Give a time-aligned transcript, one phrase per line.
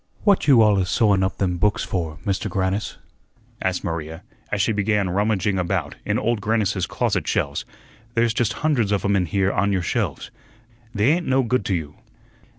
[0.23, 2.97] "What you alus sewing up them books for, Mister Grannis?"
[3.61, 7.65] asked Maria, as she began rummaging about in Old Grannis's closet shelves.
[8.15, 10.31] "There's just hundreds of 'em in here on yer shelves;
[10.91, 11.97] they ain't no good to you."